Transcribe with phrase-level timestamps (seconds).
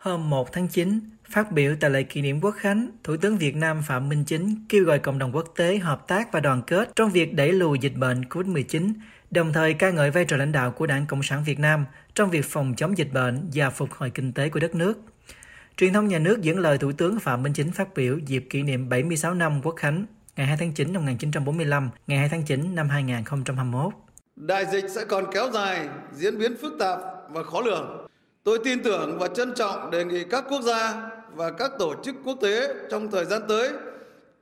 [0.00, 1.00] Hôm 1 tháng 9,
[1.30, 4.54] phát biểu tại lễ kỷ niệm quốc khánh, Thủ tướng Việt Nam Phạm Minh Chính
[4.68, 7.78] kêu gọi cộng đồng quốc tế hợp tác và đoàn kết trong việc đẩy lùi
[7.78, 8.92] dịch bệnh COVID-19,
[9.30, 11.84] đồng thời ca ngợi vai trò lãnh đạo của Đảng Cộng sản Việt Nam
[12.14, 15.00] trong việc phòng chống dịch bệnh và phục hồi kinh tế của đất nước.
[15.76, 18.62] Truyền thông nhà nước dẫn lời Thủ tướng Phạm Minh Chính phát biểu dịp kỷ
[18.62, 20.06] niệm 76 năm Quốc khánh,
[20.36, 23.92] ngày 2 tháng 9 năm 1945, ngày 2 tháng 9 năm 2021.
[24.36, 26.98] Đại dịch sẽ còn kéo dài, diễn biến phức tạp
[27.30, 28.09] và khó lường.
[28.44, 32.14] Tôi tin tưởng và trân trọng đề nghị các quốc gia và các tổ chức
[32.24, 33.70] quốc tế trong thời gian tới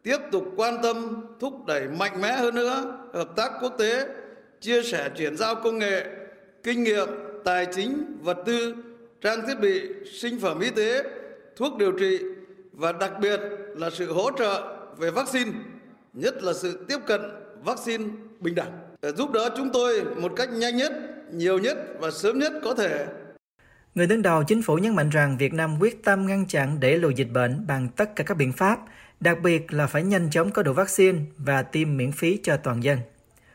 [0.02, 4.06] tiếp tục quan tâm thúc đẩy mạnh mẽ hơn nữa hợp tác quốc tế,
[4.60, 6.06] chia sẻ chuyển giao công nghệ,
[6.62, 7.08] kinh nghiệm,
[7.44, 8.74] tài chính, vật tư,
[9.20, 9.80] trang thiết bị,
[10.20, 11.02] sinh phẩm y tế,
[11.56, 12.18] thuốc điều trị
[12.72, 13.40] và đặc biệt
[13.76, 15.50] là sự hỗ trợ về vaccine,
[16.12, 17.20] nhất là sự tiếp cận
[17.64, 18.04] vaccine
[18.40, 20.92] bình đẳng, để giúp đỡ chúng tôi một cách nhanh nhất,
[21.32, 23.06] nhiều nhất và sớm nhất có thể
[23.98, 26.96] Người đứng đầu chính phủ nhấn mạnh rằng Việt Nam quyết tâm ngăn chặn để
[26.96, 28.78] lùi dịch bệnh bằng tất cả các biện pháp,
[29.20, 32.82] đặc biệt là phải nhanh chóng có đủ vaccine và tiêm miễn phí cho toàn
[32.82, 32.98] dân.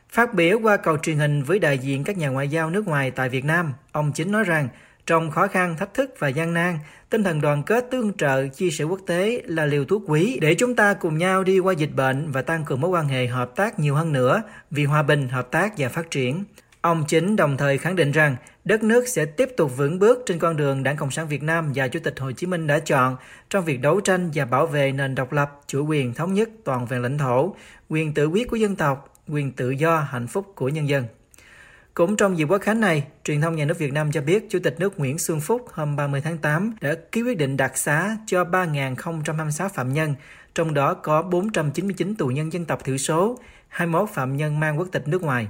[0.10, 3.12] Phát biểu qua cầu truyền hình với đại diện các nhà ngoại giao nước ngoài
[3.12, 4.68] tại Việt Nam, ông Chính nói rằng
[5.06, 6.80] trong khó khăn, thách thức và gian nan,
[7.10, 10.56] tinh thần đoàn kết tương trợ, chia sẻ quốc tế là liều thuốc quý để
[10.56, 13.56] chúng ta cùng nhau đi qua dịch bệnh và tăng cường mối quan hệ hợp
[13.56, 16.44] tác nhiều hơn nữa vì hòa bình, hợp tác và phát triển.
[16.82, 20.40] Ông Chính đồng thời khẳng định rằng đất nước sẽ tiếp tục vững bước trên
[20.40, 23.16] con đường Đảng Cộng sản Việt Nam và Chủ tịch Hồ Chí Minh đã chọn
[23.50, 26.86] trong việc đấu tranh và bảo vệ nền độc lập, chủ quyền thống nhất toàn
[26.86, 27.56] vẹn lãnh thổ,
[27.90, 31.06] quyền tự quyết của dân tộc, quyền tự do, hạnh phúc của nhân dân.
[31.94, 34.60] Cũng trong dịp quốc khánh này, truyền thông nhà nước Việt Nam cho biết Chủ
[34.64, 38.18] tịch nước Nguyễn Xuân Phúc hôm 30 tháng 8 đã ký quyết định đặc xá
[38.26, 40.16] cho 3.026 phạm nhân,
[40.56, 44.88] trong đó có 499 tù nhân dân tộc thiểu số, 21 phạm nhân mang quốc
[44.92, 45.48] tịch nước ngoài.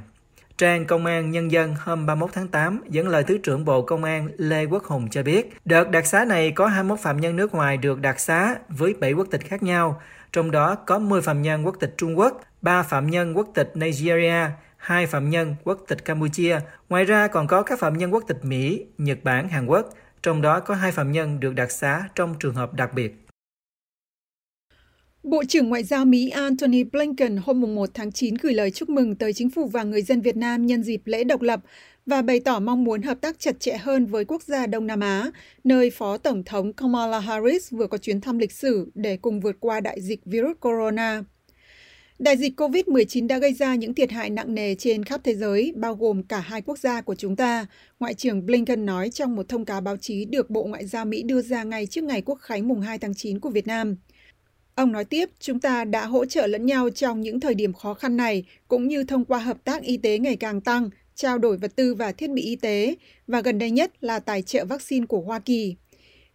[0.57, 4.03] Trang Công an Nhân dân hôm 31 tháng 8 dẫn lời Thứ trưởng Bộ Công
[4.03, 7.53] an Lê Quốc Hùng cho biết, đợt đặc xá này có 21 phạm nhân nước
[7.53, 10.01] ngoài được đặc xá với 7 quốc tịch khác nhau,
[10.31, 13.71] trong đó có 10 phạm nhân quốc tịch Trung Quốc, 3 phạm nhân quốc tịch
[13.75, 16.59] Nigeria, 2 phạm nhân quốc tịch Campuchia.
[16.89, 19.89] Ngoài ra còn có các phạm nhân quốc tịch Mỹ, Nhật Bản, Hàn Quốc,
[20.23, 23.22] trong đó có 2 phạm nhân được đặc xá trong trường hợp đặc biệt.
[25.23, 29.15] Bộ trưởng Ngoại giao Mỹ Antony Blinken hôm 1 tháng 9 gửi lời chúc mừng
[29.15, 31.59] tới chính phủ và người dân Việt Nam nhân dịp lễ độc lập
[32.05, 34.99] và bày tỏ mong muốn hợp tác chặt chẽ hơn với quốc gia Đông Nam
[34.99, 35.31] Á,
[35.63, 39.55] nơi Phó Tổng thống Kamala Harris vừa có chuyến thăm lịch sử để cùng vượt
[39.59, 41.23] qua đại dịch virus corona.
[42.19, 45.73] Đại dịch COVID-19 đã gây ra những thiệt hại nặng nề trên khắp thế giới,
[45.75, 47.65] bao gồm cả hai quốc gia của chúng ta,
[47.99, 51.23] Ngoại trưởng Blinken nói trong một thông cáo báo chí được Bộ Ngoại giao Mỹ
[51.23, 53.95] đưa ra ngay trước ngày Quốc khánh mùng 2 tháng 9 của Việt Nam.
[54.75, 57.93] Ông nói tiếp, chúng ta đã hỗ trợ lẫn nhau trong những thời điểm khó
[57.93, 61.57] khăn này, cũng như thông qua hợp tác y tế ngày càng tăng, trao đổi
[61.57, 62.95] vật tư và thiết bị y tế,
[63.27, 65.75] và gần đây nhất là tài trợ vaccine của Hoa Kỳ.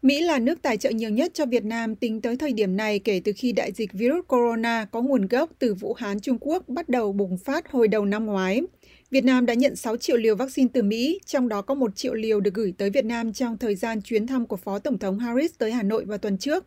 [0.02, 2.98] Mỹ là nước tài trợ nhiều nhất cho Việt Nam tính tới thời điểm này
[2.98, 6.68] kể từ khi đại dịch virus corona có nguồn gốc từ Vũ Hán, Trung Quốc
[6.68, 8.60] bắt đầu bùng phát hồi đầu năm ngoái.
[9.10, 12.14] Việt Nam đã nhận 6 triệu liều vaccine từ Mỹ, trong đó có 1 triệu
[12.14, 15.18] liều được gửi tới Việt Nam trong thời gian chuyến thăm của Phó Tổng thống
[15.18, 16.64] Harris tới Hà Nội vào tuần trước.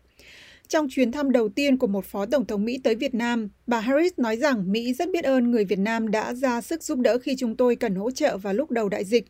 [0.71, 3.79] Trong chuyến thăm đầu tiên của một phó tổng thống Mỹ tới Việt Nam, bà
[3.79, 7.17] Harris nói rằng Mỹ rất biết ơn người Việt Nam đã ra sức giúp đỡ
[7.17, 9.25] khi chúng tôi cần hỗ trợ vào lúc đầu đại dịch.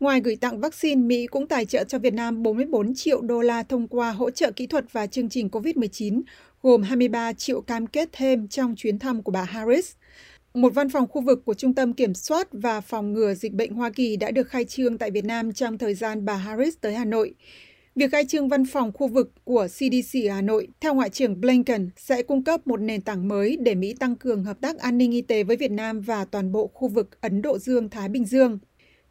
[0.00, 3.62] Ngoài gửi tặng vaccine, Mỹ cũng tài trợ cho Việt Nam 44 triệu đô la
[3.62, 6.22] thông qua hỗ trợ kỹ thuật và chương trình COVID-19,
[6.62, 9.92] gồm 23 triệu cam kết thêm trong chuyến thăm của bà Harris.
[10.54, 13.72] Một văn phòng khu vực của Trung tâm Kiểm soát và Phòng ngừa Dịch bệnh
[13.72, 16.94] Hoa Kỳ đã được khai trương tại Việt Nam trong thời gian bà Harris tới
[16.94, 17.34] Hà Nội.
[17.96, 21.90] Việc khai trương văn phòng khu vực của CDC Hà Nội, theo Ngoại trưởng Blinken,
[21.96, 25.12] sẽ cung cấp một nền tảng mới để Mỹ tăng cường hợp tác an ninh
[25.12, 28.58] y tế với Việt Nam và toàn bộ khu vực Ấn Độ Dương-Thái Bình Dương.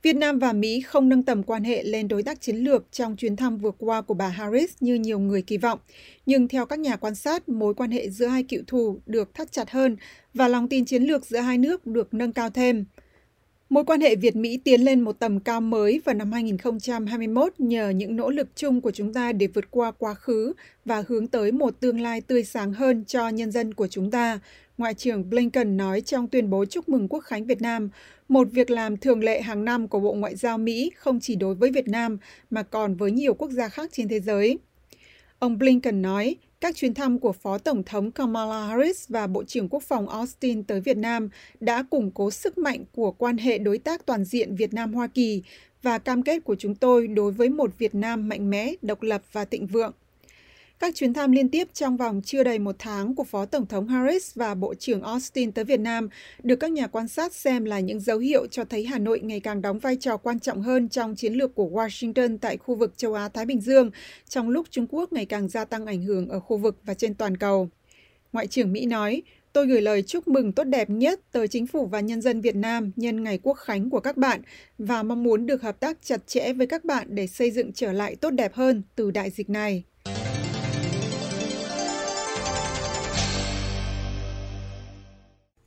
[0.01, 3.15] Việt Nam và Mỹ không nâng tầm quan hệ lên đối tác chiến lược trong
[3.15, 5.79] chuyến thăm vừa qua của bà Harris như nhiều người kỳ vọng,
[6.25, 9.51] nhưng theo các nhà quan sát, mối quan hệ giữa hai cựu thù được thắt
[9.51, 9.97] chặt hơn
[10.33, 12.85] và lòng tin chiến lược giữa hai nước được nâng cao thêm.
[13.69, 18.15] Mối quan hệ Việt-Mỹ tiến lên một tầm cao mới vào năm 2021 nhờ những
[18.15, 20.53] nỗ lực chung của chúng ta để vượt qua quá khứ
[20.85, 24.39] và hướng tới một tương lai tươi sáng hơn cho nhân dân của chúng ta,
[24.77, 27.89] Ngoại trưởng Blinken nói trong tuyên bố chúc mừng Quốc khánh Việt Nam,
[28.29, 31.55] một việc làm thường lệ hàng năm của Bộ Ngoại giao Mỹ không chỉ đối
[31.55, 32.17] với Việt Nam
[32.49, 34.59] mà còn với nhiều quốc gia khác trên thế giới.
[35.39, 39.69] Ông Blinken nói, các chuyến thăm của Phó Tổng thống Kamala Harris và Bộ trưởng
[39.69, 41.29] Quốc phòng Austin tới Việt Nam
[41.59, 45.43] đã củng cố sức mạnh của quan hệ đối tác toàn diện Việt Nam-Hoa Kỳ
[45.81, 49.21] và cam kết của chúng tôi đối với một Việt Nam mạnh mẽ, độc lập
[49.31, 49.91] và thịnh vượng.
[50.79, 53.87] Các chuyến thăm liên tiếp trong vòng chưa đầy một tháng của Phó Tổng thống
[53.87, 56.09] Harris và Bộ trưởng Austin tới Việt Nam
[56.43, 59.39] được các nhà quan sát xem là những dấu hiệu cho thấy Hà Nội ngày
[59.39, 62.97] càng đóng vai trò quan trọng hơn trong chiến lược của Washington tại khu vực
[62.97, 63.91] châu Á-Thái Bình Dương,
[64.29, 67.13] trong lúc Trung Quốc ngày càng gia tăng ảnh hưởng ở khu vực và trên
[67.13, 67.69] toàn cầu.
[68.33, 69.21] Ngoại trưởng Mỹ nói,
[69.53, 72.55] tôi gửi lời chúc mừng tốt đẹp nhất tới chính phủ và nhân dân Việt
[72.55, 74.41] Nam nhân ngày quốc khánh của các bạn
[74.77, 77.93] và mong muốn được hợp tác chặt chẽ với các bạn để xây dựng trở
[77.93, 79.83] lại tốt đẹp hơn từ đại dịch này.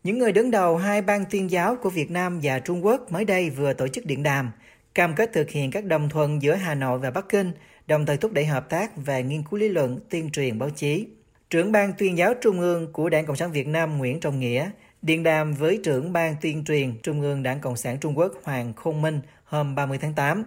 [0.04, 3.24] Những người đứng đầu hai ban tuyên giáo của Việt Nam và Trung Quốc mới
[3.24, 4.50] đây vừa tổ chức điện đàm,
[4.94, 7.52] cam kết thực hiện các đồng thuận giữa Hà Nội và Bắc Kinh,
[7.86, 11.06] đồng thời thúc đẩy hợp tác về nghiên cứu lý luận, tuyên truyền báo chí.
[11.50, 14.70] Trưởng ban tuyên giáo Trung ương của Đảng Cộng sản Việt Nam Nguyễn Trọng Nghĩa
[15.02, 18.72] điện đàm với trưởng ban tuyên truyền Trung ương Đảng Cộng sản Trung Quốc Hoàng
[18.76, 20.44] Khôn Minh hôm 30 tháng 8.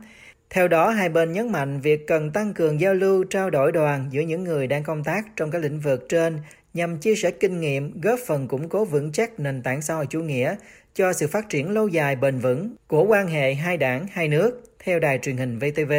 [0.49, 4.07] Theo đó, hai bên nhấn mạnh việc cần tăng cường giao lưu, trao đổi đoàn
[4.11, 6.39] giữa những người đang công tác trong các lĩnh vực trên
[6.73, 10.05] nhằm chia sẻ kinh nghiệm, góp phần củng cố vững chắc nền tảng xã hội
[10.09, 10.55] chủ nghĩa
[10.93, 14.63] cho sự phát triển lâu dài bền vững của quan hệ hai đảng, hai nước,
[14.83, 15.93] theo đài truyền hình VTV.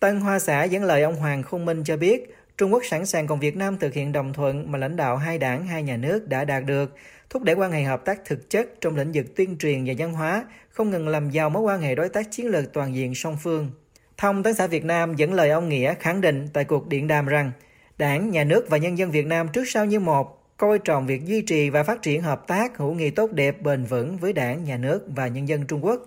[0.00, 3.26] Tân Hoa Xã dẫn lời ông Hoàng Khung Minh cho biết, Trung Quốc sẵn sàng
[3.26, 6.28] cùng Việt Nam thực hiện đồng thuận mà lãnh đạo hai đảng, hai nhà nước
[6.28, 6.94] đã đạt được,
[7.30, 10.12] thúc đẩy quan hệ hợp tác thực chất trong lĩnh vực tuyên truyền và văn
[10.12, 13.36] hóa, không ngừng làm giàu mối quan hệ đối tác chiến lược toàn diện song
[13.42, 13.70] phương.
[14.16, 17.26] Thông tấn xã Việt Nam dẫn lời ông Nghĩa khẳng định tại cuộc điện đàm
[17.26, 17.52] rằng
[18.00, 21.24] Đảng, Nhà nước và nhân dân Việt Nam trước sau như một coi trọng việc
[21.24, 24.64] duy trì và phát triển hợp tác hữu nghị tốt đẹp bền vững với Đảng,
[24.64, 26.06] Nhà nước và nhân dân Trung Quốc.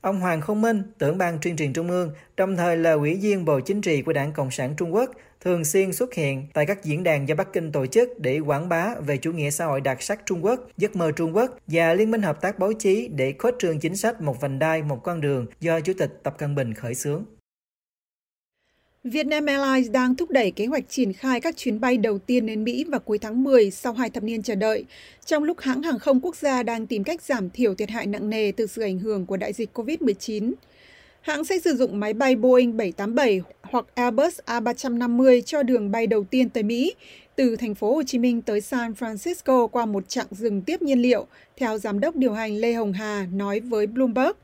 [0.00, 3.44] Ông Hoàng Không Minh, trưởng ban tuyên truyền Trung ương, đồng thời là ủy viên
[3.44, 6.84] Bộ Chính trị của Đảng Cộng sản Trung Quốc, thường xuyên xuất hiện tại các
[6.84, 9.80] diễn đàn do Bắc Kinh tổ chức để quảng bá về chủ nghĩa xã hội
[9.80, 13.08] đặc sắc Trung Quốc, giấc mơ Trung Quốc và Liên minh hợp tác báo chí
[13.08, 16.34] để khuếch trương chính sách một vành đai, một con đường do Chủ tịch Tập
[16.38, 17.24] Cận Bình khởi xướng.
[19.04, 22.64] Vietnam Airlines đang thúc đẩy kế hoạch triển khai các chuyến bay đầu tiên đến
[22.64, 24.84] Mỹ vào cuối tháng 10 sau hai thập niên chờ đợi,
[25.24, 28.30] trong lúc hãng hàng không quốc gia đang tìm cách giảm thiểu thiệt hại nặng
[28.30, 30.52] nề từ sự ảnh hưởng của đại dịch COVID-19.
[31.20, 36.24] Hãng sẽ sử dụng máy bay Boeing 787 hoặc Airbus A350 cho đường bay đầu
[36.24, 36.94] tiên tới Mỹ,
[37.36, 41.02] từ thành phố Hồ Chí Minh tới San Francisco qua một chặng dừng tiếp nhiên
[41.02, 44.43] liệu, theo giám đốc điều hành Lê Hồng Hà nói với Bloomberg.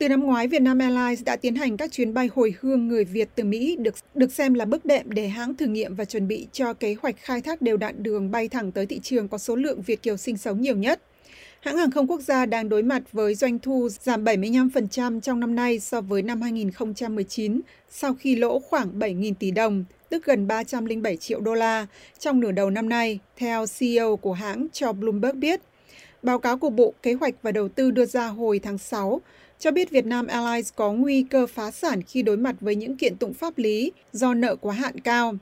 [0.00, 3.28] Từ năm ngoái, Vietnam Airlines đã tiến hành các chuyến bay hồi hương người Việt
[3.34, 6.46] từ Mỹ được được xem là bước đệm để hãng thử nghiệm và chuẩn bị
[6.52, 9.56] cho kế hoạch khai thác đều đặn đường bay thẳng tới thị trường có số
[9.56, 11.02] lượng Việt kiều sinh sống nhiều nhất.
[11.60, 15.54] Hãng hàng không quốc gia đang đối mặt với doanh thu giảm 75% trong năm
[15.54, 17.60] nay so với năm 2019
[17.90, 21.86] sau khi lỗ khoảng 7.000 tỷ đồng, tức gần 307 triệu đô la
[22.18, 25.60] trong nửa đầu năm nay, theo CEO của hãng cho Bloomberg biết.
[26.22, 29.20] Báo cáo của Bộ Kế hoạch và Đầu tư đưa ra hồi tháng 6
[29.60, 32.96] cho biết Việt Nam Airlines có nguy cơ phá sản khi đối mặt với những
[32.96, 35.34] kiện tụng pháp lý do nợ quá hạn cao.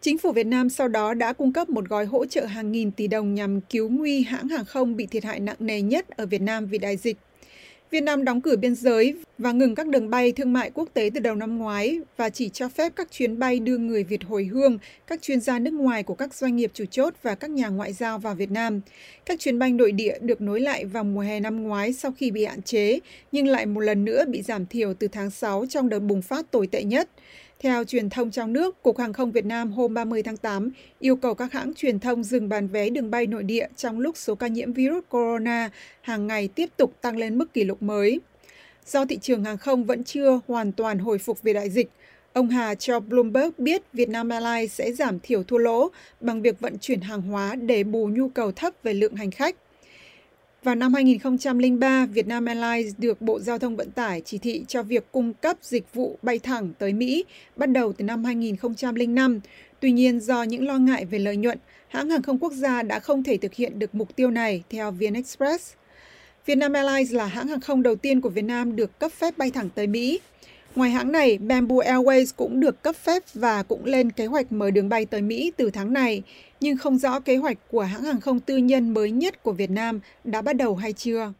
[0.00, 2.90] Chính phủ Việt Nam sau đó đã cung cấp một gói hỗ trợ hàng nghìn
[2.90, 6.26] tỷ đồng nhằm cứu nguy hãng hàng không bị thiệt hại nặng nề nhất ở
[6.26, 7.16] Việt Nam vì đại dịch.
[7.94, 11.10] Việt Nam đóng cửa biên giới và ngừng các đường bay thương mại quốc tế
[11.14, 14.44] từ đầu năm ngoái và chỉ cho phép các chuyến bay đưa người Việt hồi
[14.44, 17.68] hương, các chuyên gia nước ngoài của các doanh nghiệp chủ chốt và các nhà
[17.68, 18.80] ngoại giao vào Việt Nam.
[19.26, 22.30] Các chuyến bay nội địa được nối lại vào mùa hè năm ngoái sau khi
[22.30, 22.98] bị hạn chế,
[23.32, 26.50] nhưng lại một lần nữa bị giảm thiểu từ tháng 6 trong đợt bùng phát
[26.50, 27.10] tồi tệ nhất.
[27.58, 31.16] Theo truyền thông trong nước, Cục Hàng không Việt Nam hôm 30 tháng 8 yêu
[31.16, 34.34] cầu các hãng truyền thông dừng bán vé đường bay nội địa trong lúc số
[34.34, 35.70] ca nhiễm virus corona
[36.00, 38.20] hàng ngày tiếp tục tăng lên mức kỷ lục mới.
[38.86, 41.90] Do thị trường hàng không vẫn chưa hoàn toàn hồi phục về đại dịch,
[42.32, 45.90] ông Hà cho Bloomberg biết Vietnam Airlines sẽ giảm thiểu thua lỗ
[46.20, 49.56] bằng việc vận chuyển hàng hóa để bù nhu cầu thấp về lượng hành khách.
[50.64, 55.12] Vào năm 2003, Vietnam Airlines được Bộ Giao thông Vận tải chỉ thị cho việc
[55.12, 57.24] cung cấp dịch vụ bay thẳng tới Mỹ
[57.56, 59.40] bắt đầu từ năm 2005.
[59.80, 62.98] Tuy nhiên, do những lo ngại về lợi nhuận, hãng hàng không quốc gia đã
[62.98, 65.74] không thể thực hiện được mục tiêu này, theo VnExpress.
[66.46, 69.50] Vietnam Airlines là hãng hàng không đầu tiên của Việt Nam được cấp phép bay
[69.50, 70.20] thẳng tới Mỹ.
[70.74, 74.70] Ngoài hãng này, Bamboo Airways cũng được cấp phép và cũng lên kế hoạch mở
[74.70, 76.22] đường bay tới Mỹ từ tháng này,
[76.60, 79.70] nhưng không rõ kế hoạch của hãng hàng không tư nhân mới nhất của Việt
[79.70, 81.32] Nam đã bắt đầu hay chưa.